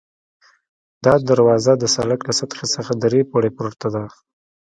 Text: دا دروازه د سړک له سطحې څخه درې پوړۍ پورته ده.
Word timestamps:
دا 1.05 1.13
دروازه 1.29 1.73
د 1.77 1.83
سړک 1.95 2.19
له 2.27 2.33
سطحې 2.39 2.67
څخه 2.75 2.91
درې 3.03 3.19
پوړۍ 3.29 3.51
پورته 3.57 3.87
ده. 3.95 4.03